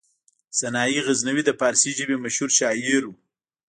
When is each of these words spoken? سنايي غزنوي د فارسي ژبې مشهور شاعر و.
سنايي 0.59 0.99
غزنوي 1.05 1.43
د 1.45 1.51
فارسي 1.59 1.91
ژبې 1.97 2.15
مشهور 2.25 2.49
شاعر 2.59 3.01
و. 3.07 3.11